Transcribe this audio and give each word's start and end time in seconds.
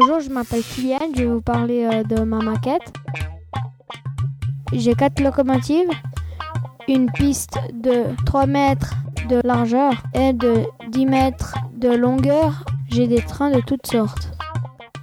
Bonjour, 0.00 0.20
je 0.20 0.30
m'appelle 0.30 0.62
Kylian, 0.62 1.10
je 1.12 1.22
vais 1.22 1.26
vous 1.26 1.40
parler 1.40 1.82
euh, 1.82 2.04
de 2.04 2.22
ma 2.22 2.38
maquette. 2.38 2.92
J'ai 4.72 4.94
quatre 4.94 5.20
locomotives, 5.20 5.90
une 6.86 7.10
piste 7.10 7.58
de 7.72 8.04
3 8.24 8.46
mètres 8.46 8.94
de 9.28 9.40
largeur 9.42 9.92
et 10.14 10.32
de 10.32 10.62
10 10.90 11.06
mètres 11.06 11.56
de 11.74 11.88
longueur. 11.88 12.64
J'ai 12.92 13.08
des 13.08 13.22
trains 13.22 13.50
de 13.50 13.60
toutes 13.60 13.88
sortes. 13.88 14.30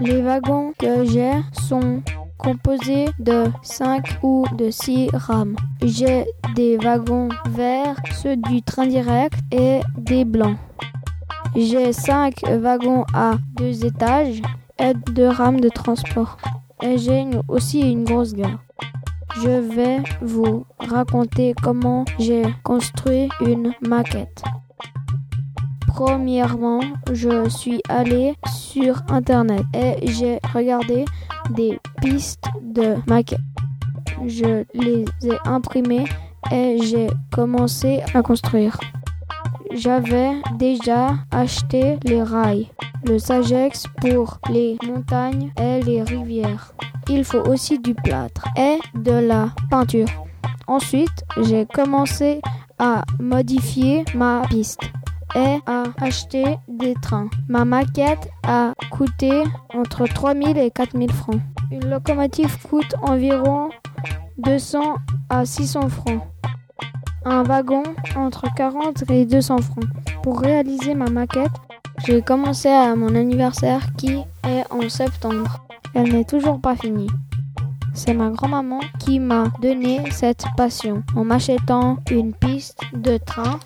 Les 0.00 0.22
wagons 0.22 0.72
que 0.78 1.04
j'ai 1.04 1.32
sont 1.52 2.02
composés 2.38 3.10
de 3.18 3.44
5 3.62 4.20
ou 4.22 4.46
de 4.56 4.70
6 4.70 5.10
rames. 5.12 5.56
J'ai 5.82 6.24
des 6.54 6.78
wagons 6.78 7.28
verts, 7.50 7.96
ceux 8.14 8.36
du 8.36 8.62
train 8.62 8.86
direct 8.86 9.38
et 9.52 9.80
des 9.98 10.24
blancs. 10.24 10.56
J'ai 11.54 11.92
5 11.92 12.40
wagons 12.58 13.04
à 13.12 13.34
deux 13.54 13.84
étages 13.84 14.40
et 14.78 14.94
deux 15.12 15.28
rames 15.28 15.60
de 15.60 15.68
transport. 15.68 16.36
Et 16.82 16.98
j'ai 16.98 17.24
aussi 17.48 17.80
une 17.80 18.04
grosse 18.04 18.34
gare. 18.34 18.58
Je 19.42 19.48
vais 19.48 20.02
vous 20.20 20.64
raconter 20.78 21.54
comment 21.62 22.04
j'ai 22.18 22.42
construit 22.62 23.28
une 23.40 23.72
maquette. 23.86 24.42
Premièrement, 25.86 26.80
je 27.12 27.48
suis 27.48 27.80
allé 27.88 28.34
sur 28.52 29.02
internet 29.08 29.62
et 29.74 30.06
j'ai 30.06 30.38
regardé 30.54 31.04
des 31.50 31.78
pistes 32.00 32.44
de 32.62 32.96
maquettes. 33.08 33.40
Je 34.26 34.64
les 34.74 35.04
ai 35.24 35.36
imprimées 35.44 36.04
et 36.52 36.78
j'ai 36.82 37.08
commencé 37.32 38.00
à 38.14 38.22
construire. 38.22 38.78
J'avais 39.72 40.32
déjà 40.56 41.14
acheté 41.30 41.98
les 42.04 42.22
rails, 42.22 42.68
le 43.04 43.18
Sagex 43.18 43.84
pour 44.00 44.38
les 44.50 44.78
montagnes 44.86 45.52
et 45.60 45.82
les 45.82 46.02
rivières. 46.02 46.72
Il 47.08 47.24
faut 47.24 47.42
aussi 47.48 47.78
du 47.78 47.94
plâtre 47.94 48.46
et 48.56 48.78
de 48.94 49.12
la 49.12 49.50
peinture. 49.70 50.08
Ensuite, 50.66 51.24
j'ai 51.42 51.66
commencé 51.66 52.40
à 52.78 53.02
modifier 53.18 54.04
ma 54.14 54.42
piste 54.48 54.82
et 55.34 55.58
à 55.66 55.84
acheter 56.00 56.44
des 56.68 56.94
trains. 56.94 57.28
Ma 57.48 57.64
maquette 57.64 58.28
a 58.46 58.72
coûté 58.90 59.44
entre 59.74 60.06
3000 60.06 60.56
et 60.58 60.70
4000 60.70 61.12
francs. 61.12 61.40
Une 61.70 61.88
locomotive 61.90 62.56
coûte 62.68 62.94
environ 63.02 63.70
200 64.38 64.96
à 65.28 65.44
600 65.44 65.88
francs. 65.88 66.22
Un 67.30 67.42
wagon 67.42 67.82
entre 68.16 68.46
40 68.54 69.10
et 69.10 69.26
200 69.26 69.58
francs. 69.58 69.84
Pour 70.22 70.40
réaliser 70.40 70.94
ma 70.94 71.10
maquette, 71.10 71.52
j'ai 72.06 72.22
commencé 72.22 72.68
à 72.68 72.96
mon 72.96 73.14
anniversaire 73.14 73.94
qui 73.96 74.24
est 74.44 74.64
en 74.70 74.88
septembre. 74.88 75.58
Elle 75.94 76.12
n'est 76.12 76.24
toujours 76.24 76.58
pas 76.58 76.74
finie. 76.74 77.10
C'est 77.92 78.14
ma 78.14 78.30
grand-maman 78.30 78.80
qui 78.98 79.20
m'a 79.20 79.44
donné 79.60 80.10
cette 80.10 80.46
passion 80.56 81.02
en 81.14 81.24
m'achetant 81.24 81.98
une 82.10 82.32
piste 82.32 82.80
de 82.94 83.18
train. 83.18 83.60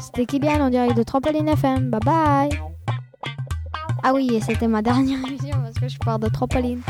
C'était 0.00 0.26
Kylian 0.26 0.66
en 0.66 0.68
direct 0.68 0.96
de 0.98 1.02
Trampoline 1.02 1.48
FM. 1.48 1.88
Bye 1.88 2.00
bye. 2.04 2.71
Ah 4.02 4.12
oui, 4.12 4.28
et 4.32 4.40
c'était 4.40 4.66
ma 4.66 4.82
dernière 4.82 5.18
émission 5.24 5.56
parce 5.62 5.78
que 5.78 5.88
je 5.88 5.98
pars 5.98 6.18
de 6.18 6.28
Trampoline. 6.28 6.80